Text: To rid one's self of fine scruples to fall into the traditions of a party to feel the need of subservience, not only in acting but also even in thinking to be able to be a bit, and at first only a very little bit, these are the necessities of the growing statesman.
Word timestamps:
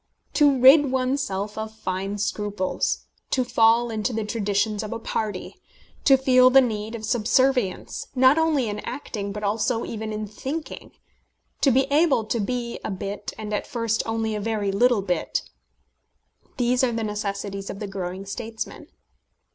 To 0.33 0.59
rid 0.59 0.91
one's 0.91 1.21
self 1.21 1.59
of 1.59 1.71
fine 1.71 2.17
scruples 2.17 3.05
to 3.29 3.43
fall 3.43 3.91
into 3.91 4.13
the 4.13 4.25
traditions 4.25 4.81
of 4.81 4.91
a 4.91 4.97
party 4.97 5.61
to 6.05 6.17
feel 6.17 6.49
the 6.49 6.59
need 6.59 6.95
of 6.95 7.05
subservience, 7.05 8.07
not 8.15 8.39
only 8.39 8.67
in 8.67 8.79
acting 8.79 9.31
but 9.31 9.43
also 9.43 9.85
even 9.85 10.11
in 10.11 10.25
thinking 10.25 10.93
to 11.61 11.69
be 11.69 11.83
able 11.91 12.23
to 12.25 12.39
be 12.39 12.79
a 12.83 12.89
bit, 12.89 13.31
and 13.37 13.53
at 13.53 13.67
first 13.67 14.01
only 14.07 14.33
a 14.33 14.41
very 14.41 14.71
little 14.71 15.03
bit, 15.03 15.43
these 16.57 16.83
are 16.83 16.91
the 16.93 17.03
necessities 17.03 17.69
of 17.69 17.77
the 17.77 17.85
growing 17.85 18.25
statesman. 18.25 18.87